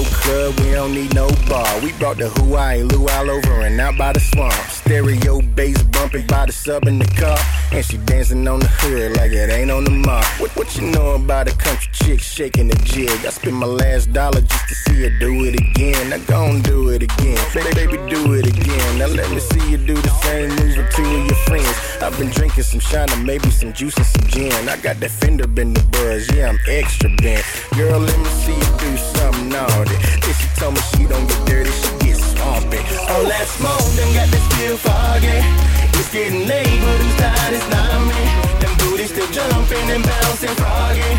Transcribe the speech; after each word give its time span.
no 0.00 0.10
club, 0.10 0.60
we 0.60 0.70
don't 0.70 0.94
need 0.94 1.14
no 1.14 1.28
bar. 1.48 1.80
We 1.80 1.92
brought 1.92 2.18
the 2.18 2.28
Hawaii 2.28 2.82
all 2.82 3.30
over 3.30 3.60
and 3.62 3.80
out 3.80 3.98
by 3.98 4.12
the 4.12 4.20
swamp. 4.20 4.79
Stereo 4.90 5.40
bass 5.54 5.80
bumping 5.84 6.26
by 6.26 6.46
the 6.46 6.52
sub 6.52 6.88
in 6.88 6.98
the 6.98 7.06
car. 7.14 7.38
And 7.70 7.84
she 7.84 7.96
dancing 8.10 8.48
on 8.48 8.58
the 8.58 8.66
hood 8.66 9.16
like 9.18 9.30
it 9.30 9.48
ain't 9.48 9.70
on 9.70 9.84
the 9.84 9.92
mark. 9.92 10.26
What, 10.40 10.50
what 10.56 10.76
you 10.76 10.90
know 10.90 11.14
about 11.14 11.46
a 11.46 11.54
country 11.54 11.88
chick 11.92 12.18
shaking 12.18 12.66
the 12.66 12.74
jig? 12.82 13.08
I 13.24 13.30
spent 13.30 13.54
my 13.54 13.66
last 13.66 14.12
dollar 14.12 14.40
just 14.40 14.68
to 14.68 14.74
see 14.74 15.02
her 15.04 15.16
do 15.20 15.44
it 15.44 15.54
again. 15.54 16.10
Now 16.10 16.18
gon' 16.26 16.60
do 16.62 16.88
it 16.88 17.04
again. 17.04 17.38
Baby, 17.54 17.70
baby, 17.72 17.96
do 18.10 18.34
it 18.34 18.48
again. 18.48 18.98
Now 18.98 19.06
let 19.06 19.30
me 19.30 19.38
see 19.38 19.62
you 19.70 19.76
do 19.78 19.94
the 19.94 20.10
same 20.26 20.50
move 20.58 20.76
with 20.76 20.90
two 20.90 21.06
of 21.06 21.24
your 21.24 21.40
friends. 21.46 21.70
I've 22.02 22.18
been 22.18 22.30
drinking 22.30 22.64
some 22.64 22.80
Shiner, 22.80 23.16
maybe 23.18 23.48
some 23.52 23.72
juice 23.72 23.96
and 23.96 24.06
some 24.06 24.26
gin. 24.26 24.50
I 24.68 24.76
got 24.78 24.98
that 24.98 25.12
fender 25.12 25.46
the 25.46 25.86
buzz, 25.92 26.26
yeah, 26.34 26.48
I'm 26.48 26.58
extra 26.66 27.10
bent. 27.22 27.46
Girl, 27.76 28.00
let 28.00 28.18
me 28.18 28.30
see 28.42 28.58
you 28.58 28.70
do 28.82 28.96
something 28.96 29.50
naughty. 29.50 29.94
If 30.26 30.34
she 30.42 30.48
told 30.58 30.74
me 30.74 30.80
she 30.90 31.06
don't 31.06 31.28
get 31.28 31.46
dirty, 31.46 31.70
she 31.70 32.10
All 32.40 33.24
that 33.26 33.46
smoke 33.48 33.84
got 34.14 34.28
this 34.32 34.46
feel 34.56 34.76
foggy. 34.76 35.38
It's 35.98 36.10
getting 36.12 36.46
late, 36.46 36.80
but 36.80 36.96
who's 37.00 37.16
tired 37.20 37.54
not 37.68 38.00
me. 38.08 38.20
Them 38.60 38.72
still 39.06 39.30
jumping 39.32 39.88
and 39.90 40.04
bouncing 40.04 40.54
froggy. 40.56 41.12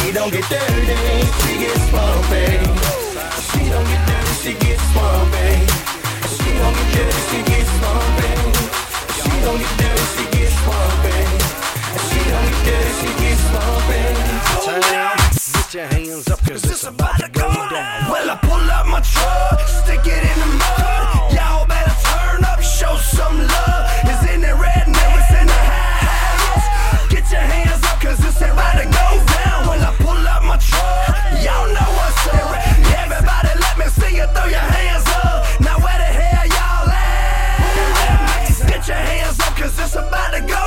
She 0.00 0.12
don't 0.12 0.32
get 0.32 0.46
dirty, 0.48 0.96
she 1.44 1.52
gets 1.60 1.82
swampy. 1.90 2.46
She 3.52 3.60
don't 3.68 3.86
get 3.90 4.02
dirty, 4.08 4.34
she 4.42 4.52
gets 4.64 4.84
swampy. 4.92 5.50
She 6.36 6.50
don't 6.56 6.74
get 6.78 6.88
dirty, 6.94 7.20
she 7.28 7.40
gets 7.50 7.70
swampy. 7.76 8.30
She 9.20 9.32
don't 9.44 9.58
get 9.60 9.74
dirty, 9.82 10.06
she 10.14 10.24
gets 10.34 10.54
swampy. 10.62 11.16
She 12.08 12.20
don't 12.30 12.46
get 12.48 12.60
dirty, 12.64 12.92
she 13.00 13.10
gets. 13.20 13.42
Turn 14.64 14.82
out, 14.94 15.21
get 15.72 15.90
your 15.90 16.00
hands 16.00 16.28
up, 16.28 16.38
cause 16.40 16.64
it's 16.64 16.84
about 16.84 17.16
to 17.18 17.28
go 17.30 17.48
down. 17.48 18.10
Well, 18.10 18.30
I 18.30 18.36
pull 18.42 18.70
up 18.70 18.86
my 18.86 19.00
truck, 19.00 19.60
stick 19.66 20.04
it 20.04 20.22
in 20.22 20.38
the 20.40 20.50
mud. 20.60 21.32
Y'all 21.32 21.66
better 21.66 21.96
turn 22.04 22.44
up, 22.44 22.60
show 22.60 22.94
some 22.96 23.38
love. 23.38 23.88
Is 24.04 24.34
in 24.34 24.40
the 24.42 24.54
red 24.54 24.84
nervous 24.86 25.30
in 25.32 25.46
the 25.46 25.62
house. 25.72 27.08
Get 27.08 27.24
your 27.32 27.40
hands 27.40 27.82
up, 27.84 28.00
cause 28.00 28.20
it's 28.20 28.42
about 28.42 28.76
to 28.80 28.84
go 28.84 29.08
down. 29.32 29.66
Well, 29.68 29.80
I 29.80 29.96
pull 29.96 30.28
up 30.28 30.42
my 30.44 30.58
truck, 30.60 31.40
y'all 31.40 31.68
know 31.72 31.88
what's 31.96 32.26
up. 32.28 32.52
Everybody, 33.00 33.52
let 33.56 33.78
me 33.78 33.86
see 33.96 34.16
you 34.16 34.26
throw 34.36 34.46
your 34.52 34.68
hands 34.76 35.08
up. 35.24 35.60
Now, 35.60 35.78
where 35.80 35.96
the 35.96 36.10
hell 36.20 36.46
y'all 36.52 36.90
at? 36.92 38.68
Get 38.68 38.88
your 38.88 39.00
hands 39.00 39.40
up, 39.40 39.56
cause 39.56 39.78
it's 39.78 39.96
about 39.96 40.36
to 40.36 40.40
go 40.44 40.61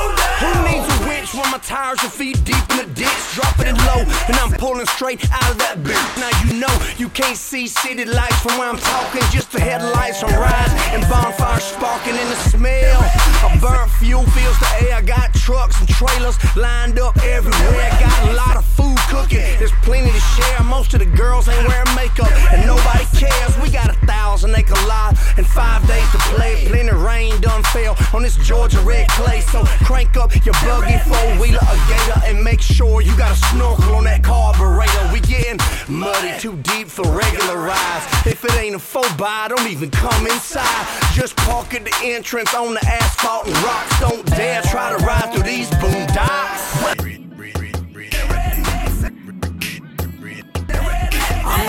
when 1.37 1.51
my 1.51 1.57
tires 1.59 1.99
are 2.03 2.09
feet 2.09 2.39
deep 2.45 2.63
in 2.71 2.77
the 2.77 2.89
ditch, 2.95 3.19
dropping 3.33 3.67
it 3.67 3.77
low, 3.87 4.01
and 4.27 4.35
I'm 4.39 4.51
pulling 4.51 4.85
straight 4.87 5.19
out 5.31 5.51
of 5.51 5.57
that 5.59 5.77
bitch. 5.83 6.05
Now 6.19 6.31
you 6.43 6.59
know 6.59 6.71
you 6.97 7.09
can't 7.09 7.37
see 7.37 7.67
city 7.67 8.05
lights 8.05 8.39
from 8.41 8.57
where 8.57 8.69
I'm 8.69 8.77
talking, 8.77 9.21
just 9.31 9.51
the 9.51 9.59
headlights 9.59 10.23
on 10.23 10.31
rise 10.33 10.71
and 10.95 11.03
bonfires 11.09 11.63
sparking 11.63 12.15
in 12.15 12.27
the 12.29 12.39
smell. 12.47 13.01
A 13.43 13.59
burnt 13.59 13.91
fuel 13.99 14.23
fills 14.31 14.59
the 14.59 14.87
air. 14.87 14.95
I 14.95 15.01
Got 15.05 15.33
trucks 15.35 15.79
and 15.79 15.87
trailers 15.87 16.37
lined 16.55 16.97
up 16.99 17.15
everywhere. 17.23 17.89
I 17.91 17.99
Got 17.99 18.29
a 18.29 18.33
lot 18.33 18.57
of 18.57 18.65
food 18.65 18.97
cooking. 19.09 19.45
There's 19.59 19.75
plenty 19.83 20.11
to 20.11 20.23
share. 20.33 20.63
Most 20.63 20.93
of 20.93 20.99
the 20.99 21.05
girls 21.05 21.47
ain't 21.47 21.67
wearing 21.67 21.93
makeup, 21.95 22.31
and 22.51 22.65
nobody 22.65 23.05
cares. 23.17 23.53
We 23.61 23.69
got 23.69 23.89
a 23.89 23.97
thousand 24.07 24.55
acre 24.55 24.73
lot 24.87 25.17
and 25.37 25.45
five 25.45 25.85
days 25.87 26.09
to 26.11 26.17
play. 26.33 26.65
Plenty 26.67 26.91
rain 26.91 27.39
done 27.41 27.63
fell 27.63 27.95
on 28.13 28.23
this 28.23 28.37
Georgia 28.37 28.79
red 28.81 29.07
clay. 29.09 29.41
So 29.41 29.63
crank 29.85 30.17
up 30.17 30.33
your 30.45 30.55
buggy, 30.65 30.97
four 31.25 31.41
wheeler, 31.41 31.59
a 31.61 31.77
gator, 31.87 32.21
and 32.25 32.43
make 32.43 32.61
sure 32.61 33.01
you 33.01 33.15
got 33.17 33.31
a 33.31 33.35
snorkel 33.35 33.95
on 33.95 34.03
that 34.03 34.23
carburetor. 34.23 35.09
We 35.13 35.19
getting 35.21 35.59
muddy 35.87 36.39
too 36.39 36.55
deep 36.57 36.87
for 36.87 37.05
regular 37.05 37.57
rides. 37.57 38.05
If 38.25 38.43
it 38.45 38.53
ain't 38.55 38.75
a 38.75 38.79
four 38.79 39.05
by, 39.17 39.47
don't 39.49 39.67
even 39.67 39.89
come 39.91 40.27
inside. 40.27 40.87
Just 41.13 41.35
park 41.37 41.73
at 41.73 41.83
the 41.83 41.95
entrance 42.03 42.53
on 42.53 42.73
the 42.73 42.85
asphalt 42.85 43.47
and 43.47 43.57
rocks. 43.57 43.99
Don't 43.99 44.25
dare 44.25 44.61
try 44.63 44.95
to 44.95 45.03
ride 45.05 45.33
through 45.33 45.43
these 45.43 45.69
boondocks. 45.81 47.04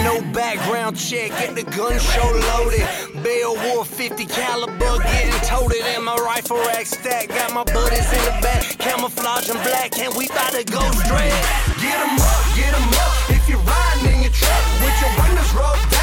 No 0.04 0.20
background 0.32 0.96
check, 0.96 1.30
get 1.30 1.54
the 1.54 1.62
gun 1.62 1.98
show 1.98 2.28
loaded. 2.52 2.86
Beowulf 3.22 3.88
50 3.88 4.26
caliber, 4.26 4.98
getting 5.02 5.40
toted 5.40 5.84
in 5.94 6.04
my 6.04 6.16
rifle 6.16 6.58
rack 6.58 6.86
stack. 6.86 7.28
Got 7.28 7.52
my 7.52 7.64
buddies 7.64 8.12
in 8.12 8.24
the 8.24 8.36
back, 8.42 8.62
camouflage 8.78 9.48
and 9.48 9.62
black, 9.62 9.98
and 9.98 10.14
we 10.16 10.28
bout 10.28 10.52
to 10.52 10.64
go 10.64 10.80
straight. 11.02 11.32
Get 11.80 11.98
'em 11.98 12.18
up, 12.18 12.42
get 12.54 12.72
'em 12.74 12.88
up. 13.04 13.30
If 13.30 13.48
you're 13.48 13.58
riding 13.58 14.14
in 14.14 14.22
your 14.22 14.32
truck 14.32 14.64
with 14.82 14.96
your 15.00 15.12
windows 15.22 15.52
rolled 15.54 15.95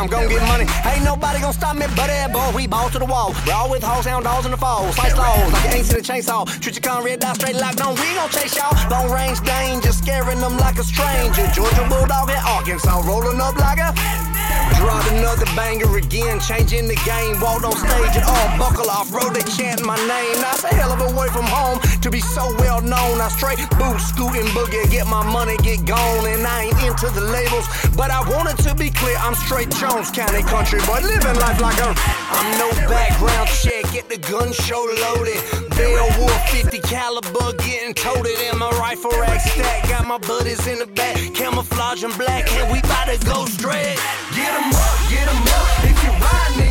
I'm 0.00 0.08
gonna 0.08 0.28
get 0.28 0.40
money. 0.48 0.64
Ain't 0.86 1.04
nobody 1.04 1.40
gonna 1.40 1.52
stop 1.52 1.76
me, 1.76 1.84
but 1.94 2.08
that 2.08 2.32
Boy, 2.32 2.50
we 2.56 2.66
ball 2.66 2.88
to 2.88 2.98
the 2.98 3.04
wall. 3.04 3.34
Raw 3.46 3.68
with 3.68 3.82
hoes, 3.82 4.06
hound 4.06 4.24
dogs 4.24 4.46
in 4.46 4.50
the 4.50 4.56
fall. 4.56 4.90
Slice 4.92 5.14
laws 5.14 5.52
like 5.52 5.64
you 5.64 5.70
ain't 5.76 5.86
seen 5.86 5.98
a 5.98 6.02
chainsaw. 6.02 6.48
Treat 6.60 6.76
your 6.76 6.82
con 6.82 7.04
red 7.04 7.20
dot 7.20 7.36
straight 7.36 7.56
locked 7.56 7.82
on. 7.82 7.94
We 7.96 8.14
gon' 8.14 8.30
chase 8.30 8.56
y'all. 8.56 8.72
Long 8.88 9.10
range 9.10 9.40
danger, 9.40 9.92
scaring 9.92 10.40
them 10.40 10.56
like 10.56 10.78
a 10.78 10.84
stranger. 10.84 11.46
Georgia 11.52 11.86
Bulldog 11.90 12.30
in 12.30 12.38
Arkansas, 12.38 13.02
rolling 13.06 13.40
up 13.40 13.56
like 13.56 13.78
a. 13.78 14.29
Drop 14.76 15.04
another 15.12 15.46
banger 15.56 15.96
again, 15.96 16.40
changing 16.40 16.88
the 16.88 16.96
game. 17.04 17.40
Walked 17.40 17.64
on 17.64 17.76
stage 17.76 18.16
and 18.16 18.24
all 18.24 18.48
buckle 18.58 18.88
off, 18.88 19.12
road 19.12 19.34
they 19.34 19.42
chanting 19.44 19.86
my 19.86 19.96
name. 20.06 20.36
That's 20.40 20.64
a 20.64 20.72
hell 20.74 20.92
of 20.92 21.00
a 21.00 21.10
way 21.16 21.28
from 21.28 21.44
home 21.44 21.80
to 22.00 22.10
be 22.10 22.20
so 22.20 22.54
well 22.58 22.80
known. 22.80 23.20
I 23.20 23.28
straight 23.28 23.58
boot, 23.78 24.00
scooting 24.00 24.46
boogie, 24.56 24.90
get 24.90 25.06
my 25.06 25.22
money, 25.22 25.56
get 25.58 25.84
gone. 25.84 26.26
And 26.26 26.46
I 26.46 26.70
ain't 26.70 26.80
into 26.82 27.08
the 27.10 27.20
labels, 27.20 27.66
but 27.96 28.10
I 28.10 28.20
wanted 28.30 28.58
to 28.64 28.74
be 28.74 28.90
clear. 28.90 29.16
I'm 29.18 29.34
straight 29.34 29.70
Jones 29.70 30.10
County 30.10 30.42
country 30.42 30.80
boy, 30.86 31.00
living 31.02 31.36
life 31.40 31.60
like 31.60 31.78
a. 31.78 31.92
I'm 32.30 32.48
no 32.58 32.70
background 32.88 33.48
check, 33.48 33.89
get 34.00 34.08
the 34.08 34.28
gun 34.28 34.52
show 34.52 34.82
loaded. 35.02 35.40
Beowulf 35.76 36.50
50 36.50 36.78
caliber, 36.80 37.52
getting 37.58 37.94
toted 37.94 38.38
in 38.50 38.58
my 38.58 38.70
rifle 38.70 39.10
rack 39.20 39.40
stack. 39.40 39.88
Got 39.88 40.06
my 40.06 40.18
buddies 40.18 40.66
in 40.66 40.78
the 40.78 40.86
back, 40.86 41.16
camouflage 41.34 42.02
and 42.04 42.16
black, 42.16 42.50
and 42.52 42.72
we 42.72 42.80
bout 42.82 43.06
to 43.06 43.18
go 43.26 43.44
straight. 43.46 43.96
Get 44.34 44.52
'em 44.52 44.72
up, 44.72 44.96
get 45.10 45.26
'em 45.28 45.42
up. 45.58 45.84
If 45.90 45.96
you're 46.04 46.20
riding 46.28 46.69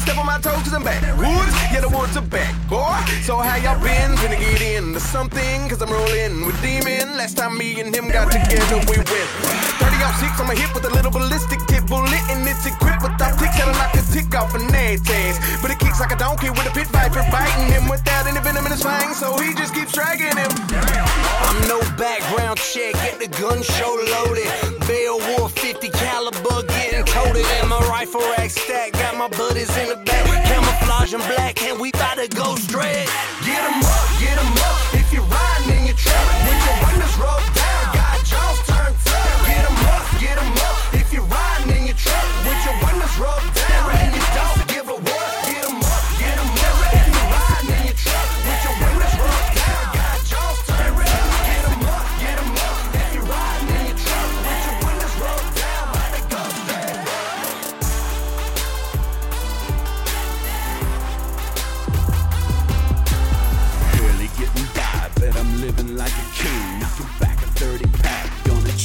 Step 0.00 0.16
on 0.16 0.26
my 0.26 0.38
toes, 0.40 0.62
cause 0.64 0.72
I'm 0.72 0.82
back. 0.82 1.02
Woods, 1.18 1.52
yeah, 1.72 1.80
the 1.80 1.88
woods 1.88 2.16
are 2.16 2.24
back, 2.24 2.54
boy. 2.68 2.96
So 3.22 3.36
how 3.36 3.56
y'all 3.56 3.80
been? 3.82 4.16
Finna 4.16 4.38
get 4.38 4.62
into 4.62 5.00
something, 5.00 5.68
cause 5.68 5.82
I'm 5.82 5.90
rolling 5.90 6.46
with 6.46 6.56
Demon. 6.62 7.16
Last 7.16 7.36
time 7.36 7.58
me 7.58 7.80
and 7.80 7.94
him 7.94 8.08
got 8.08 8.32
together, 8.32 8.80
we 8.88 8.96
went 8.96 9.28
30 9.80 9.96
out 10.00 10.14
6 10.20 10.40
on 10.40 10.46
my 10.46 10.54
hip 10.54 10.72
with 10.72 10.84
a 10.84 10.94
little 10.94 11.10
ballistic 11.10 11.60
tip 11.66 11.84
bullet, 11.86 12.22
and 12.30 12.46
it's 12.46 12.64
equipped 12.64 13.02
with 13.02 13.12
optics 13.20 13.56
that'll 13.58 13.74
knock 13.74 13.92
the 13.92 14.00
tick 14.14 14.32
off 14.34 14.54
a 14.54 14.60
ass. 14.62 15.36
But 15.60 15.70
it 15.70 15.78
kicks 15.78 16.00
like 16.00 16.12
a 16.12 16.16
donkey 16.16 16.48
with 16.48 16.64
a 16.64 16.70
pit 16.70 16.86
viper 16.88 17.24
biting 17.30 17.68
him 17.68 17.88
without 17.88 18.26
any 18.26 18.40
venom 18.40 18.64
in 18.64 18.72
his 18.72 18.82
fangs, 18.82 19.18
so 19.18 19.36
he 19.36 19.52
just 19.54 19.74
keeps 19.74 19.92
dragging 19.92 20.32
him. 20.32 20.52
I'm 21.44 21.58
no 21.68 21.80
background 21.98 22.58
check, 22.58 22.94
get 23.04 23.18
the 23.18 23.28
gun 23.36 23.62
show 23.62 23.92
loaded. 24.14 24.48
Beowulf 24.86 25.52
50 25.58 25.88
caliber, 25.90 26.29
getting 26.62 27.04
toted 27.04 27.46
in 27.62 27.68
my 27.68 27.80
rifle 27.88 28.20
rack 28.36 28.50
stack. 28.50 28.92
Got 28.92 29.16
my 29.16 29.28
buddies 29.28 29.74
in 29.76 29.88
the 29.88 29.96
back, 29.96 30.24
camouflage 30.46 31.14
and 31.14 31.22
black, 31.24 31.62
and 31.62 31.80
we 31.80 31.92
bout 31.92 32.16
to 32.16 32.28
go 32.28 32.56
straight. 32.56 33.08
Get 33.44 33.62
'em 33.62 33.82
up, 33.82 34.20
get 34.20 34.38
'em 34.38 34.52
up. 34.58 34.89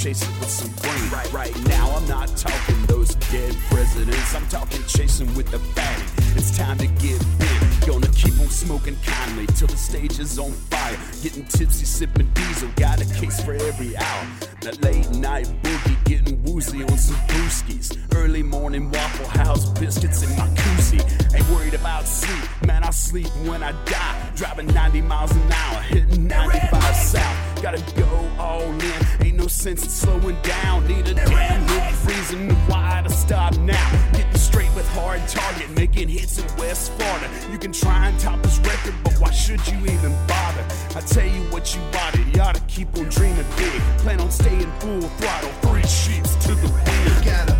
Right, 0.06 1.34
right 1.34 1.68
now. 1.68 1.90
I'm 1.96 2.07
not 2.07 2.28
talking 2.38 2.86
those 2.86 3.16
dead 3.16 3.56
presidents. 3.72 4.36
I'm 4.36 4.48
talking 4.50 4.84
chasing 4.86 5.34
with 5.34 5.50
the 5.50 5.60
fatty. 5.60 6.04
It's 6.38 6.56
time 6.56 6.78
to 6.78 6.88
get 6.88 7.19
big. 7.40 7.88
Gonna 7.88 8.07
keep 8.10 8.40
on 8.40 8.50
smoking 8.50 8.98
kindly 9.04 9.48
till 9.48 9.68
the 9.68 9.78
stage 9.78 10.19
is 10.19 10.38
on 10.38 10.52
fire. 10.52 10.98
Getting 11.24 11.46
tipsy, 11.46 11.86
sipping 11.86 12.30
diesel. 12.34 12.69
Got 12.75 13.02
a 13.02 13.06
case 13.16 13.44
for 13.44 13.54
every 13.54 13.98
hour. 13.98 14.55
That 14.65 14.81
late 14.81 15.07
night 15.12 15.45
boogie, 15.62 16.03
getting 16.06 16.41
woozy 16.41 16.81
on 16.81 16.97
some 16.97 17.15
brewskis. 17.27 17.95
Early 18.15 18.41
morning 18.41 18.89
Waffle 18.89 19.27
House 19.27 19.69
biscuits 19.79 20.23
in 20.23 20.35
my 20.35 20.47
koozie. 20.56 21.35
Ain't 21.35 21.47
worried 21.51 21.75
about 21.75 22.07
sleep, 22.07 22.50
man. 22.65 22.83
I'll 22.83 22.91
sleep 22.91 23.27
when 23.45 23.62
I 23.62 23.73
die. 23.85 24.31
Driving 24.35 24.65
90 24.65 25.01
miles 25.01 25.29
an 25.33 25.51
hour, 25.51 25.81
hitting 25.81 26.27
95 26.27 26.95
south. 26.95 27.62
Gotta 27.62 27.83
go 27.95 28.07
all 28.39 28.63
in. 28.63 29.06
Ain't 29.21 29.38
no 29.38 29.45
sense 29.45 29.83
in 29.83 29.89
slowing 29.89 30.38
down. 30.41 30.88
Need 30.88 31.09
a 31.09 31.13
damn 31.13 31.67
good 31.67 32.09
reason 32.09 32.50
why 32.65 33.03
to 33.06 33.12
stop 33.12 33.56
now. 33.59 34.09
Getting 34.13 34.33
straight 34.56 34.74
with 34.74 34.88
hard 34.92 35.19
target, 35.28 35.69
making 35.72 36.07
hits 36.07 36.38
in 36.40 36.57
West 36.57 36.94
Florida. 36.94 37.30
You 37.52 37.57
can 37.57 37.74
try 37.74 38.07
and 38.07 38.18
top 38.18 38.42
this 38.42 38.57
record, 38.60 38.96
but 39.04 39.13
why 39.19 39.30
should 39.31 39.60
you 39.68 39.78
even 39.80 40.13
bother? 40.28 40.66
I 40.96 41.02
tell 41.02 41.28
you 41.28 41.42
what 41.52 41.75
you 41.75 41.81
bought 41.92 42.16
it. 42.16 42.34
You 42.34 42.42
ought 42.42 42.56
to 42.56 42.62
keep 42.62 42.88
on 42.98 43.10
dreaming 43.10 43.46
big. 43.57 43.81
Plan 44.00 44.22
on 44.22 44.31
staying 44.31 44.72
full 44.80 45.02
throttle, 45.02 45.52
three 45.62 45.81
sheets 45.81 46.36
to 46.46 46.56
the 46.56 46.69
wind. 46.69 47.55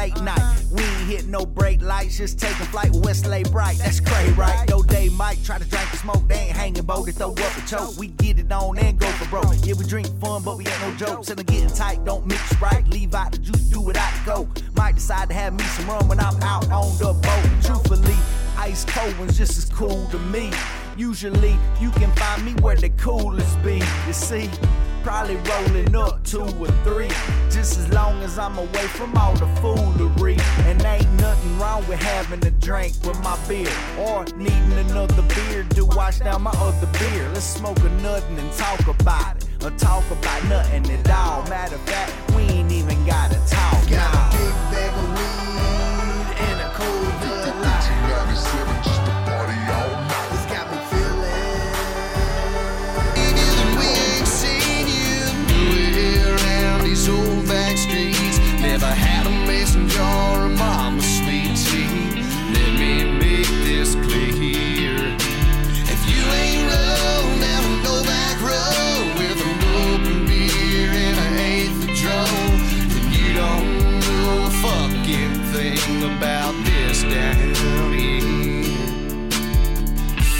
Late 0.00 0.20
night. 0.22 0.64
We 0.72 0.82
ain't 0.82 1.08
hit 1.12 1.26
no 1.26 1.44
brake 1.44 1.82
lights, 1.82 2.16
just 2.16 2.38
taking 2.38 2.66
flight 2.66 2.90
Westlake 3.04 3.50
Bright. 3.50 3.76
That's 3.76 4.00
crazy, 4.00 4.32
right? 4.32 4.66
No 4.70 4.82
day 4.82 5.10
might 5.10 5.38
try 5.44 5.58
to 5.58 5.68
drink 5.68 5.90
the 5.90 5.98
smoke, 5.98 6.26
they 6.26 6.36
ain't 6.46 6.56
hanging 6.56 6.84
boat 6.84 7.06
to 7.06 7.12
throw 7.12 7.32
up 7.32 7.56
a 7.58 7.62
choke. 7.66 7.98
We 7.98 8.08
get 8.08 8.38
it 8.38 8.50
on 8.50 8.78
and 8.78 8.98
go 8.98 9.06
for 9.18 9.28
broke. 9.28 9.54
Yeah, 9.62 9.74
we 9.74 9.84
drink 9.84 10.08
fun, 10.18 10.42
but 10.42 10.56
we 10.56 10.66
ain't 10.66 10.80
no 10.80 10.94
jokes. 10.94 11.28
And 11.28 11.40
I'm 11.40 11.46
getting 11.46 11.68
tight, 11.68 12.02
don't 12.06 12.26
mix 12.26 12.42
right. 12.62 12.86
Leave 12.88 13.14
out 13.14 13.32
the 13.32 13.38
juice, 13.38 13.64
do 13.68 13.90
it 13.90 13.96
out 13.96 14.12
the 14.18 14.30
go. 14.30 14.48
Might 14.74 14.94
decide 14.94 15.28
to 15.28 15.34
have 15.34 15.52
me 15.52 15.64
some 15.64 15.86
rum 15.86 16.08
when 16.08 16.18
I'm 16.18 16.36
out 16.42 16.70
on 16.70 16.96
the 16.96 17.12
boat. 17.12 17.48
Truthfully, 17.62 18.16
ice 18.56 18.86
cold 18.86 19.18
one's 19.18 19.36
just 19.36 19.58
as 19.58 19.66
cool 19.66 20.06
to 20.06 20.18
me. 20.18 20.50
Usually, 20.96 21.58
you 21.78 21.90
can 21.90 22.10
find 22.12 22.44
me 22.44 22.52
where 22.62 22.76
the 22.76 22.88
coolest 22.90 23.62
be. 23.62 23.82
You 24.06 24.12
see, 24.14 24.48
probably 25.02 25.36
rolling 25.36 25.94
up 25.94 26.22
two 26.24 26.42
or 26.42 26.68
three. 26.84 27.08
Just 27.50 27.78
as 27.78 27.92
long 27.92 28.22
as 28.22 28.38
I'm 28.38 28.56
away 28.58 28.86
from 28.96 29.16
all 29.16 29.34
the 29.34 29.46
foolery. 29.60 30.36
And 30.66 30.82
ain't 30.84 31.10
nothing 31.20 31.58
wrong 31.58 31.86
with 31.88 32.00
having 32.00 32.44
a 32.46 32.50
drink 32.50 32.94
with 33.04 33.20
my 33.22 33.38
beer. 33.48 33.72
Or 33.98 34.24
needing 34.36 34.72
another 34.72 35.22
beer 35.34 35.64
to 35.70 35.84
wash 35.84 36.18
down 36.20 36.42
my 36.42 36.52
other 36.52 36.88
beer. 36.98 37.28
Let's 37.28 37.44
smoke 37.44 37.78
a 37.80 37.88
nothing 38.02 38.38
and 38.38 38.52
talk 38.52 38.86
about 38.86 39.36
it. 39.36 39.64
Or 39.64 39.70
talk 39.70 40.08
about 40.10 40.44
nothing 40.44 40.90
at 40.90 41.10
all. 41.10 41.42
Matter 41.48 41.74
of 41.74 41.80
fact, 41.82 42.12
we 42.34 42.49
about 75.98 76.54
this 76.64 77.02
down 77.02 77.36
here. 77.36 77.90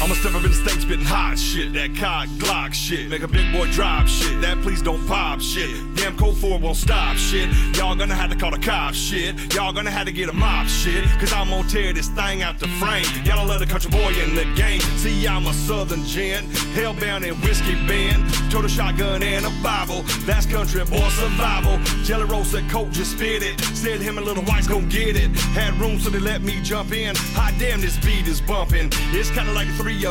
I'ma 0.02 0.14
up 0.45 0.53
the 0.53 0.97
hot 1.05 1.39
shit, 1.39 1.73
that 1.75 1.95
cock 1.97 2.27
Glock 2.39 2.73
shit, 2.73 3.09
make 3.11 3.23
a 3.23 3.29
big 3.29 3.53
boy 3.53 3.67
drop 3.71 4.07
shit, 4.07 4.41
that 4.41 4.61
please 4.63 4.81
don't 4.81 5.07
pop 5.07 5.41
shit. 5.41 5.71
Damn 5.97 6.17
code 6.17 6.37
4 6.37 6.59
won't 6.59 6.77
stop 6.77 7.17
shit. 7.17 7.49
Y'all 7.77 7.95
gonna 7.95 8.15
have 8.15 8.31
to 8.31 8.37
call 8.37 8.51
the 8.51 8.59
cops 8.59 8.97
shit. 8.97 9.55
Y'all 9.55 9.73
gonna 9.73 9.91
have 9.91 10.07
to 10.07 10.13
get 10.13 10.29
a 10.29 10.33
mop 10.33 10.67
shit. 10.67 11.05
Cause 11.19 11.33
I'm 11.33 11.51
gonna 11.51 11.69
tear 11.69 11.93
this 11.93 12.09
thing 12.09 12.43
out 12.43 12.59
the 12.59 12.69
frame. 12.81 13.05
Y'all 13.25 13.37
don't 13.37 13.49
let 13.49 13.61
a 13.61 13.67
country 13.67 13.91
boy 13.91 14.13
in 14.25 14.35
the 14.35 14.45
game. 14.57 14.81
See, 14.97 15.27
I'm 15.29 15.47
a 15.47 15.53
southern 15.53 16.05
gent, 16.05 16.47
hellbound 16.75 17.29
and 17.29 17.37
whiskey 17.43 17.75
band. 17.87 18.25
Total 18.51 18.69
shotgun 18.69 19.23
and 19.23 19.45
a 19.45 19.51
Bible. 19.63 20.03
That's 20.25 20.47
country 20.47 20.85
boy 20.85 21.09
survival. 21.11 21.79
Jelly 22.05 22.25
roll 22.25 22.45
said 22.45 22.69
coat 22.71 22.91
just 22.91 23.13
spit 23.13 23.43
it. 23.43 23.61
Said 23.77 24.01
him 24.01 24.17
and 24.17 24.27
Lil 24.27 24.43
Wyte's 24.47 24.67
gon' 24.67 24.89
get 24.89 25.17
it. 25.17 25.31
Had 25.53 25.75
room 25.75 25.99
so 25.99 26.11
they 26.11 26.19
let 26.19 26.43
me 26.43 26.61
jump 26.63 26.93
in. 26.93 27.15
Hot 27.37 27.53
damn, 27.59 27.81
this 27.81 27.99
beat 27.99 28.27
is 28.27 28.41
bumping. 28.41 28.89
It's 29.13 29.31
kinda 29.31 29.53
like 29.53 29.69
three 29.75 30.05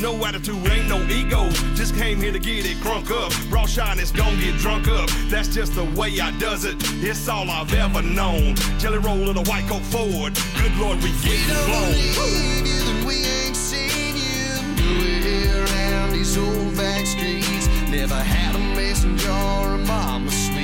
No 0.00 0.24
attitude, 0.24 0.66
ain't 0.70 0.88
no 0.88 0.98
ego. 1.08 1.50
Just 1.74 1.94
came 1.94 2.18
here 2.18 2.32
to 2.32 2.38
get 2.38 2.64
it 2.64 2.78
crunk 2.78 3.10
up. 3.10 3.32
Raw 3.52 3.66
shine 3.66 3.98
is 3.98 4.10
gon' 4.10 4.38
get 4.40 4.56
drunk 4.56 4.88
up. 4.88 5.10
That's 5.28 5.48
just 5.48 5.74
the 5.74 5.84
way 5.84 6.18
I 6.18 6.30
does 6.38 6.64
it. 6.64 6.76
It's 7.04 7.28
all 7.28 7.50
I've 7.50 7.72
ever 7.74 8.00
known. 8.00 8.54
Jelly 8.78 8.96
roll 8.96 9.28
in 9.28 9.36
a 9.36 9.42
white 9.42 9.68
coat 9.68 9.82
forward. 9.82 10.38
Good 10.56 10.74
lord, 10.78 11.02
we 11.02 11.10
get 11.22 11.46
don't 11.48 11.66
blown. 11.66 11.92
believe 11.92 12.66
you, 12.66 12.80
then 12.84 13.04
we 13.04 13.16
ain't 13.16 13.56
seen 13.56 14.16
you 14.16 14.62
nowhere 14.80 15.64
around 15.66 16.12
these 16.12 16.38
old 16.38 16.74
back 16.78 17.04
streets. 17.04 17.68
Never 17.90 18.14
had 18.14 18.56
a 18.56 18.58
mason 18.74 19.18
jar 19.18 19.74
or 19.74 20.30
sweet 20.30 20.59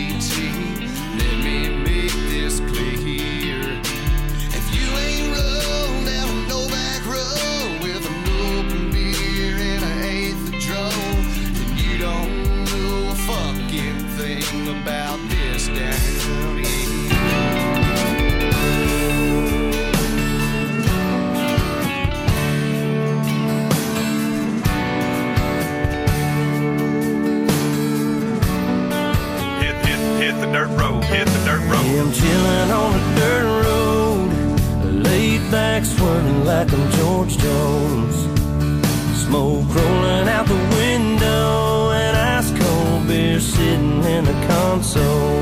the 44.76 44.82
console. 44.82 45.40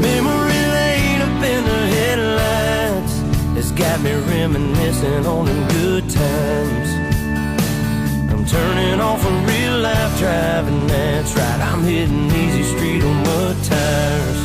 Memory 0.00 0.62
lane 0.72 1.22
up 1.22 1.42
in 1.42 1.64
the 1.64 1.82
headlights 1.96 3.18
has 3.54 3.72
got 3.72 4.00
me 4.00 4.12
reminiscing 4.14 5.26
on 5.26 5.46
them 5.46 5.68
good 5.68 6.08
times. 6.08 6.90
I'm 8.30 8.44
turning 8.46 9.00
off 9.00 9.24
a 9.24 9.30
real 9.46 9.78
life 9.80 10.18
driving, 10.18 10.86
that's 10.86 11.34
right. 11.34 11.60
I'm 11.60 11.82
hitting 11.82 12.26
easy 12.30 12.62
street 12.62 13.02
on 13.02 13.16
mud 13.24 13.56
tires. 13.64 14.42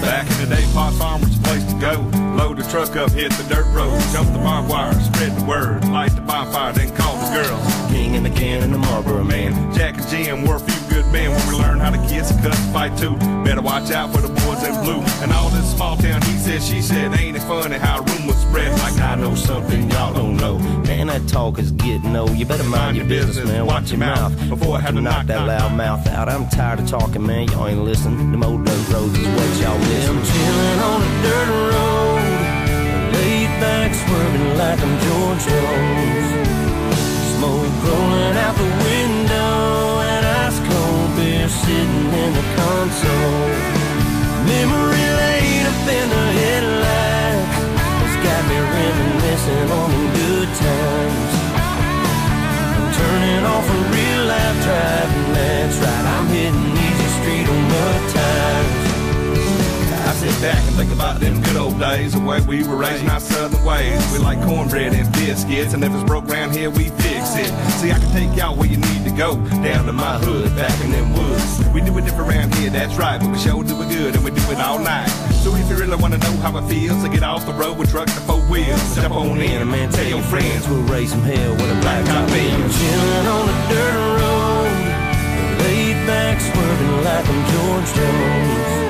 Back 0.00 0.30
in 0.32 0.48
the 0.48 0.56
day, 0.56 0.64
pot 0.74 0.92
farm 0.94 1.20
was 1.22 1.38
the 1.38 1.48
place 1.48 1.64
to 1.64 1.80
go. 1.80 1.92
Load 2.36 2.58
the 2.58 2.64
truck 2.64 2.94
up, 2.96 3.10
hit 3.10 3.32
the 3.32 3.54
dirt 3.54 3.66
road, 3.72 3.98
jump 4.12 4.30
the 4.32 4.38
barbed 4.38 4.68
wire, 4.68 4.92
spread 5.00 5.34
the 5.34 5.44
word, 5.44 5.88
light 5.88 6.14
the 6.14 6.20
bonfire, 6.20 6.72
then 6.74 6.94
call 6.94 7.16
the 7.16 7.42
girls. 7.42 7.90
King 7.90 8.14
in 8.14 8.22
the 8.22 8.30
can 8.30 8.62
and 8.62 8.72
the 8.74 8.78
Marlboro 8.78 9.24
man. 9.24 9.72
Jack 9.72 9.96
and 9.96 10.08
Jim 10.08 10.44
were 10.44 10.56
a 10.56 10.60
few 10.60 10.83
good 11.14 11.28
when 11.28 11.48
we 11.48 11.54
learn 11.58 11.78
how 11.78 11.90
to 11.90 11.98
kiss, 12.08 12.32
cut, 12.42 12.54
fight 12.72 12.96
too. 12.98 13.16
Better 13.44 13.62
watch 13.62 13.90
out 13.90 14.12
for 14.12 14.20
the 14.20 14.28
boys 14.28 14.62
in 14.64 14.74
blue. 14.82 15.00
And 15.22 15.32
all 15.32 15.50
this 15.50 15.74
small 15.74 15.96
town, 15.96 16.20
he 16.22 16.36
said, 16.38 16.62
she 16.62 16.82
said, 16.82 17.18
ain't 17.18 17.36
it 17.36 17.40
funny 17.40 17.78
how 17.78 18.00
rumors 18.00 18.36
spread 18.36 18.72
like 18.80 18.98
I 19.00 19.14
know 19.14 19.34
something 19.34 19.90
y'all 19.90 20.12
don't 20.12 20.36
know. 20.36 20.58
Man, 20.58 21.06
that 21.08 21.26
talk 21.28 21.58
is 21.58 21.70
getting 21.72 22.16
old. 22.16 22.36
You 22.36 22.46
better 22.46 22.64
mind 22.64 22.96
your 22.96 23.06
business, 23.06 23.46
man. 23.46 23.66
Watch 23.66 23.90
your 23.90 23.98
mouth 23.98 24.32
before 24.48 24.76
I 24.76 24.80
have 24.80 24.94
to 24.94 25.00
knock 25.00 25.26
that 25.26 25.46
loud 25.46 25.72
mouth 25.76 26.06
out. 26.08 26.28
I'm 26.28 26.48
tired 26.48 26.80
of 26.80 26.88
talking, 26.88 27.24
man. 27.26 27.48
Y'all 27.48 27.68
ain't 27.68 27.84
listening. 27.84 28.32
Them 28.32 28.42
old 28.42 28.64
dirt 28.64 28.88
roads 28.90 29.18
is 29.18 29.26
what 29.26 29.60
y'all 29.60 29.78
miss. 29.78 30.08
I'm 30.08 30.22
chilling 30.30 30.80
on 30.88 31.02
a 31.02 31.22
dirt 31.22 31.48
road, 31.72 32.22
laid 33.14 33.50
back, 33.60 33.94
swerving 33.94 34.58
like 34.58 34.80
I'm 34.80 34.94
George 35.04 35.42
Jones. 35.46 36.28
Smoke 37.34 37.72
rolling 37.84 38.36
out 38.44 38.54
the 38.56 38.62
window, 38.62 38.93
days, 61.96 62.12
the 62.12 62.20
way 62.20 62.40
we 62.42 62.66
were 62.66 62.76
raising 62.76 63.08
our 63.08 63.20
southern 63.20 63.62
ways. 63.64 64.00
We 64.12 64.18
like 64.18 64.40
cornbread 64.42 64.92
and 64.94 65.10
biscuits, 65.12 65.74
and 65.74 65.84
if 65.84 65.92
it's 65.92 66.04
broke 66.04 66.26
round 66.28 66.54
here, 66.54 66.70
we 66.70 66.88
fix 67.04 67.36
it. 67.36 67.50
See, 67.78 67.90
I 67.92 67.98
can 67.98 68.10
take 68.10 68.36
y'all 68.36 68.56
where 68.56 68.68
you 68.68 68.78
need 68.78 69.04
to 69.04 69.14
go, 69.16 69.36
down 69.62 69.86
to 69.86 69.92
my 69.92 70.18
hood, 70.18 70.54
back 70.56 70.74
in 70.84 70.90
them 70.90 71.12
woods. 71.14 71.62
We 71.72 71.80
do 71.80 71.96
it 71.98 72.04
different 72.04 72.30
around 72.30 72.54
here, 72.54 72.70
that's 72.70 72.96
right, 72.96 73.18
but 73.20 73.30
we 73.30 73.38
sure 73.38 73.62
do 73.62 73.80
it 73.82 73.88
good, 73.88 74.14
and 74.16 74.24
we 74.24 74.30
do 74.30 74.42
it 74.50 74.58
all 74.58 74.78
night. 74.78 75.08
So 75.42 75.54
if 75.54 75.68
you 75.70 75.76
really 75.76 75.96
wanna 75.96 76.18
know 76.18 76.36
how 76.42 76.56
it 76.58 76.66
feels, 76.68 77.02
to 77.02 77.08
get 77.08 77.22
off 77.22 77.46
the 77.46 77.52
road 77.52 77.78
with 77.78 77.90
truck 77.90 78.06
to 78.06 78.20
four 78.26 78.40
wheels, 78.50 78.94
jump 78.96 79.14
on 79.14 79.40
in, 79.40 79.62
and 79.62 79.70
man, 79.70 79.90
tell 79.90 80.06
your 80.06 80.22
friends. 80.22 80.68
We'll 80.68 80.82
raise 80.94 81.10
some 81.10 81.22
hell 81.22 81.52
with 81.52 81.70
a 81.70 81.78
black 81.80 82.04
top 82.06 82.26
beans. 82.30 82.74
I'm 82.82 83.26
on 83.26 83.48
a 83.48 83.56
dirt 83.70 83.96
road, 84.18 84.70
laid 85.62 85.98
back, 86.06 86.40
swerving 86.40 87.04
like 87.06 87.26
I'm 87.28 87.42
George 87.52 87.90
Jones. 87.94 88.82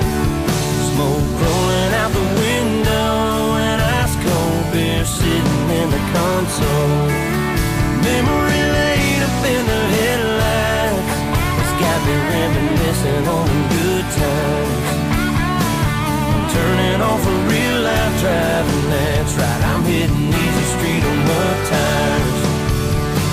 Smoke 0.94 1.26
rolling 1.42 1.92
out 2.00 2.12
the 2.12 2.24
window, 2.38 2.53
console. 6.14 7.10
Memory 8.06 8.62
lane 8.76 9.22
up 9.26 9.42
in 9.54 9.62
the 9.66 9.82
headlights 9.96 11.14
It's 11.60 11.74
got 11.82 11.98
me 12.06 12.14
reminiscing 12.30 13.26
on 13.26 13.48
good 13.74 14.06
times. 14.22 14.86
I'm 16.30 16.44
turning 16.54 17.00
off 17.02 17.22
a 17.34 17.36
real 17.50 17.76
life 17.82 18.14
driving, 18.22 18.84
that's 18.94 19.34
right. 19.34 19.62
I'm 19.72 19.82
hitting 19.82 20.28
easy 20.30 20.64
street 20.74 21.02
on 21.10 21.18
mud 21.28 21.58
tires. 21.72 22.40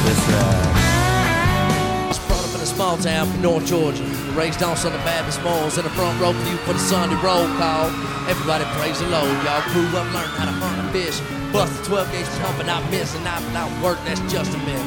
That's 0.03 0.25
right. 0.33 2.07
was 2.09 2.19
brought 2.25 2.45
up 2.47 2.55
in 2.55 2.61
a 2.61 2.65
small 2.65 2.97
town 2.97 3.29
from 3.29 3.41
North 3.41 3.65
Georgia. 3.65 4.03
Raised 4.33 4.63
on 4.63 4.77
Southern 4.77 5.03
Baptist 5.03 5.43
malls 5.43 5.77
in 5.77 5.83
the 5.83 5.91
front 5.91 6.19
row 6.21 6.31
view 6.31 6.57
for 6.65 6.73
the 6.73 6.79
Sunday 6.79 7.19
roll 7.21 7.45
call. 7.59 7.91
Everybody 8.31 8.63
praise 8.79 8.97
the 9.00 9.09
Lord. 9.09 9.27
Y'all 9.43 9.61
grew 9.73 9.85
up 10.00 10.07
learning 10.15 10.35
how 10.39 10.45
to 10.45 10.55
fish. 10.91 11.19
The 11.51 11.83
12 11.86 12.12
gauge 12.12 12.25
pumping, 12.43 12.67
not 12.67 12.83
missing, 12.91 13.24
not 13.24 13.41
without 13.43 13.71
work, 13.83 13.98
that's 14.05 14.21
just 14.31 14.53
a 14.53 14.57
myth. 14.60 14.86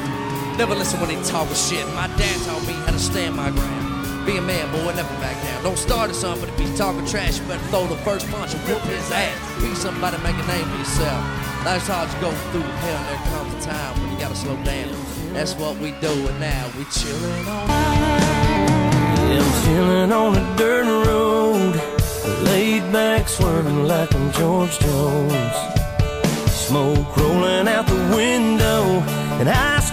Never 0.57 0.75
listen 0.75 1.01
when 1.01 1.09
they 1.09 1.21
talk 1.25 1.51
of 1.51 1.57
shit. 1.57 1.87
My 1.95 2.07
dad 2.17 2.37
taught 2.47 2.67
me 2.67 2.75
how 2.85 2.93
to 2.93 2.99
stand 2.99 3.35
my 3.35 3.51
ground. 3.51 4.27
Be 4.27 4.37
a 4.39 4.43
man, 4.43 4.71
boy, 4.73 4.95
never 4.95 5.15
back 5.21 5.37
down. 5.43 5.63
Don't 5.63 5.77
start 5.77 6.09
at 6.09 6.17
something, 6.17 6.47
but 6.47 6.49
if 6.55 6.59
he's 6.59 6.79
talking 6.79 7.05
trash, 7.07 7.39
you 7.41 7.47
better 7.47 7.63
throw 7.69 7.87
the 7.87 7.97
first 7.97 8.31
punch 8.31 8.55
and 8.55 8.63
whoop 8.69 8.81
his 8.83 9.11
ass. 9.11 9.37
Be 9.61 9.75
somebody, 9.75 10.17
make 10.23 10.37
a 10.37 10.47
name 10.47 10.65
for 10.65 10.79
yourself. 10.79 11.21
Life's 11.67 11.89
hard 11.89 12.09
to 12.09 12.21
go 12.21 12.31
through 12.53 12.63
hell, 12.63 12.97
and 12.97 13.09
there 13.09 13.25
comes 13.33 13.65
a 13.65 13.69
time 13.69 14.01
when 14.01 14.13
you 14.13 14.19
gotta 14.19 14.37
slow 14.37 14.57
down. 14.65 14.95
That's 15.35 15.55
what 15.55 15.77
we 15.79 15.91
do, 16.01 16.13
and 16.29 16.41
now 16.41 16.71
we 16.79 16.85
chillin' 16.85 17.47
on. 17.49 18.35
I'm 19.37 19.65
chilling 19.65 20.13
on 20.13 20.37
a 20.37 20.57
dirt 20.57 20.87
road, 21.07 21.75
laid 22.45 22.91
back, 22.93 23.29
swerving 23.29 23.85
like 23.85 24.15
I'm 24.15 24.33
George 24.33 24.79
Jones. 24.79 25.84
Smoke 26.75 27.17
rolling 27.17 27.69
out 27.69 27.87
the 27.87 28.17
window, 28.17 29.01
and 29.39 29.49
ice 29.49 29.84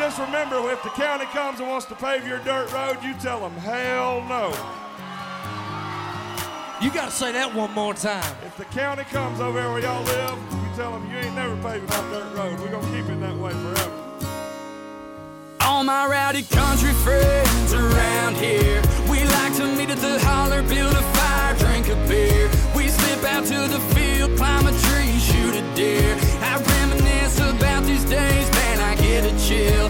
just 0.00 0.18
remember, 0.18 0.56
if 0.70 0.82
the 0.82 0.88
county 0.88 1.26
comes 1.26 1.60
and 1.60 1.68
wants 1.68 1.84
to 1.84 1.94
pave 1.94 2.26
your 2.26 2.38
dirt 2.38 2.72
road, 2.72 2.96
you 3.04 3.12
tell 3.20 3.38
them, 3.38 3.52
hell 3.58 4.24
no. 4.24 4.48
You 6.80 6.90
gotta 6.90 7.10
say 7.10 7.32
that 7.32 7.54
one 7.54 7.70
more 7.72 7.92
time. 7.92 8.34
If 8.46 8.56
the 8.56 8.64
county 8.64 9.04
comes 9.04 9.40
over 9.40 9.60
here 9.60 9.70
where 9.70 9.82
y'all 9.82 10.02
live, 10.02 10.38
you 10.52 10.68
tell 10.74 10.92
them 10.92 11.04
you 11.10 11.18
ain't 11.18 11.34
never 11.34 11.54
paving 11.56 11.86
that 11.88 12.10
dirt 12.10 12.34
road. 12.34 12.58
We're 12.60 12.70
gonna 12.70 12.96
keep 12.96 13.12
it 13.12 13.20
that 13.20 13.36
way 13.36 13.52
forever. 13.52 13.92
All 15.60 15.84
my 15.84 16.06
rowdy 16.06 16.44
country 16.44 16.94
friends 17.04 17.74
around 17.74 18.36
here. 18.36 18.80
We 19.10 19.22
like 19.22 19.54
to 19.56 19.66
meet 19.76 19.90
at 19.90 19.98
the 19.98 20.18
holler, 20.20 20.62
build 20.62 20.94
a 20.94 21.02
fire, 21.12 21.54
drink 21.58 21.88
a 21.90 21.96
beer. 22.08 22.48
We 22.74 22.88
slip 22.88 23.22
out 23.24 23.44
to 23.44 23.68
the 23.68 23.80
field, 23.94 24.34
climb 24.38 24.66
a 24.66 24.72
tree, 24.88 25.12
shoot 25.18 25.54
a 25.54 25.74
deer. 25.76 26.16
I 26.40 26.56
reminisce 26.56 27.38
about 27.40 27.84
these 27.84 28.04
days, 28.04 28.50
man, 28.52 28.80
I 28.80 28.94
get 28.96 29.26
a 29.26 29.46
chill. 29.46 29.89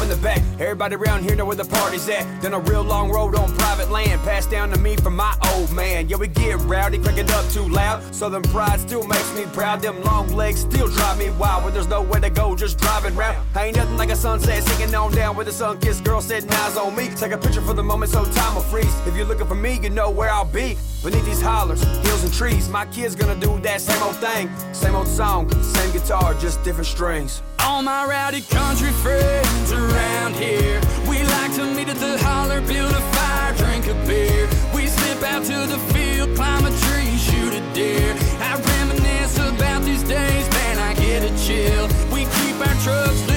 A 0.23 0.27
a 0.27 0.31
a 0.31 0.35
back. 0.35 0.41
Everybody 0.59 0.95
around 0.95 1.23
here 1.23 1.35
know 1.35 1.45
where 1.45 1.55
the 1.55 1.65
party's 1.65 2.07
at. 2.09 2.25
Then 2.41 2.53
a 2.53 2.59
real 2.59 2.83
long 2.83 3.11
road 3.11 3.35
on 3.35 3.51
private 3.55 3.89
land, 3.89 4.21
passed 4.21 4.51
down 4.51 4.69
to 4.71 4.79
me 4.79 4.95
from 4.95 5.15
my 5.15 5.35
old 5.53 5.71
man. 5.71 6.09
Yeah, 6.09 6.17
we 6.17 6.27
get 6.27 6.59
rowdy, 6.61 6.99
crank 6.99 7.17
it 7.17 7.31
up 7.31 7.49
too 7.49 7.67
loud. 7.67 8.01
Southern 8.13 8.43
pride 8.43 8.79
still 8.79 9.05
makes 9.07 9.33
me 9.35 9.45
proud. 9.53 9.81
Them 9.81 10.01
long 10.03 10.27
legs 10.29 10.61
still 10.61 10.87
drive 10.87 11.17
me 11.17 11.29
wild. 11.31 11.63
Where 11.63 11.73
there's 11.73 11.87
nowhere 11.87 12.19
to 12.19 12.29
go, 12.29 12.55
just 12.55 12.77
driving 12.77 13.15
round. 13.15 13.37
Ain't 13.57 13.75
nothing 13.75 13.97
like 13.97 14.11
a 14.11 14.15
sunset, 14.15 14.63
singing 14.63 14.93
on 14.95 15.11
down 15.13 15.35
with 15.35 15.47
the 15.47 15.53
sun 15.53 15.79
kissed 15.79 16.03
girl 16.03 16.21
sitting 16.21 16.51
eyes 16.51 16.77
on 16.77 16.95
me. 16.95 17.09
Take 17.15 17.31
a 17.31 17.37
picture 17.37 17.61
for 17.61 17.73
the 17.73 17.83
moment 17.83 18.11
so 18.11 18.23
time 18.25 18.55
will 18.55 18.61
freeze. 18.63 18.95
If 19.07 19.15
you're 19.15 19.25
looking 19.25 19.47
for 19.47 19.55
me, 19.55 19.79
you 19.81 19.89
know 19.89 20.09
where 20.09 20.29
I'll 20.29 20.45
be. 20.45 20.77
Beneath 21.03 21.25
these 21.25 21.41
hollers, 21.41 21.81
hills 22.05 22.23
and 22.23 22.33
trees. 22.33 22.69
My 22.69 22.85
kids 22.87 23.15
gonna 23.15 23.39
do 23.39 23.59
that 23.61 23.81
same 23.81 24.01
old 24.03 24.15
thing. 24.17 24.49
Same 24.73 24.95
old 24.95 25.07
song, 25.07 25.49
same 25.63 25.91
guitar, 25.91 26.33
just 26.35 26.63
different 26.63 26.87
strings. 26.87 27.41
All 27.59 27.81
my 27.81 28.05
rowdy 28.05 28.41
country 28.41 28.91
friends 28.91 29.71
around 29.71 30.10
here. 30.33 30.79
We 31.07 31.23
like 31.23 31.53
to 31.55 31.65
meet 31.65 31.89
at 31.89 31.97
the 31.97 32.17
holler, 32.25 32.61
build 32.61 32.91
a 32.91 33.01
fire, 33.15 33.53
drink 33.55 33.87
a 33.87 33.95
beer. 34.07 34.47
We 34.73 34.87
slip 34.87 35.23
out 35.23 35.43
to 35.45 35.57
the 35.73 35.79
field, 35.93 36.35
climb 36.35 36.65
a 36.65 36.71
tree, 36.85 37.17
shoot 37.17 37.53
a 37.53 37.61
deer. 37.73 38.15
I 38.39 38.51
reminisce 38.73 39.37
about 39.37 39.83
these 39.83 40.03
days, 40.03 40.49
man, 40.57 40.77
I 40.79 40.93
get 40.95 41.23
a 41.23 41.31
chill. 41.45 41.87
We 42.13 42.21
keep 42.37 42.57
our 42.67 42.75
trucks 42.83 43.30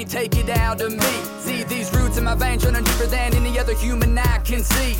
can't 0.00 0.10
take 0.10 0.36
it 0.36 0.48
out 0.48 0.80
of 0.80 0.92
me 0.92 1.49
change 2.50 2.64
running 2.64 2.82
deeper 2.82 3.06
than 3.06 3.34
any 3.34 3.58
other 3.58 3.74
human 3.74 4.18
I 4.18 4.38
can 4.38 4.64
see. 4.64 4.96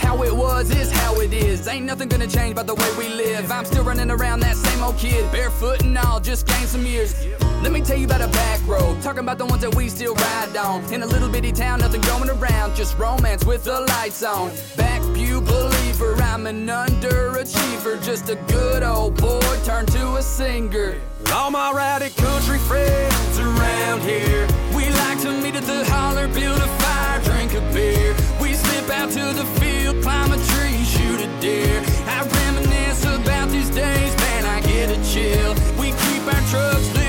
How 0.00 0.22
it 0.22 0.34
was 0.34 0.70
is 0.70 0.90
how 0.90 1.20
it 1.20 1.32
is. 1.32 1.68
Ain't 1.68 1.86
nothing 1.86 2.08
gonna 2.08 2.26
change 2.26 2.56
by 2.56 2.64
the 2.64 2.74
way 2.74 2.90
we 2.98 3.08
live. 3.08 3.50
I'm 3.50 3.64
still 3.64 3.84
running 3.84 4.10
around 4.10 4.40
that 4.40 4.56
same 4.56 4.82
old 4.82 4.98
kid, 4.98 5.30
barefoot 5.30 5.82
and 5.82 5.96
all, 5.96 6.18
just 6.20 6.46
gained 6.46 6.68
some 6.68 6.84
years. 6.84 7.14
Let 7.62 7.72
me 7.72 7.80
tell 7.80 7.96
you 7.96 8.06
about 8.06 8.22
a 8.22 8.28
back 8.28 8.60
road, 8.66 9.00
talking 9.02 9.20
about 9.20 9.38
the 9.38 9.46
ones 9.46 9.62
that 9.62 9.74
we 9.74 9.88
still 9.88 10.14
ride 10.14 10.56
on. 10.56 10.92
In 10.92 11.02
a 11.02 11.06
little 11.06 11.28
bitty 11.28 11.52
town, 11.52 11.80
nothing 11.80 12.00
going 12.02 12.28
around, 12.28 12.74
just 12.74 12.98
romance 12.98 13.44
with 13.44 13.64
the 13.64 13.80
lights 13.80 14.22
on. 14.22 14.50
Back 14.76 15.00
pew 15.14 15.40
believer, 15.40 16.14
I'm 16.22 16.46
an 16.46 16.66
underachiever, 16.66 18.02
just 18.02 18.28
a 18.30 18.36
good 18.48 18.82
old 18.82 19.16
boy 19.16 19.56
turned 19.64 19.92
to 19.92 20.16
a 20.16 20.22
singer. 20.22 21.00
All 21.32 21.50
my 21.50 21.70
rowdy 21.72 22.10
country 22.10 22.58
friends 22.58 23.38
around 23.38 24.02
here, 24.02 24.48
we 24.74 24.90
like 24.90 25.20
to 25.20 25.30
meet 25.40 25.54
at 25.54 25.62
the 25.62 25.84
holler 25.84 26.26
beautiful. 26.28 26.79
Drink 27.24 27.54
a 27.54 27.60
beer. 27.72 28.14
We 28.40 28.54
slip 28.54 28.88
out 28.90 29.10
to 29.10 29.32
the 29.32 29.46
field, 29.58 30.02
climb 30.02 30.32
a 30.32 30.36
tree, 30.36 30.84
shoot 30.84 31.20
a 31.20 31.40
deer. 31.40 31.82
I 32.06 32.26
reminisce 32.44 33.04
about 33.04 33.50
these 33.50 33.70
days, 33.70 34.16
man, 34.16 34.44
I 34.46 34.60
get 34.60 34.90
a 34.90 34.98
chill. 35.12 35.54
We 35.78 35.92
creep 35.92 36.26
our 36.34 36.42
trucks. 36.50 36.99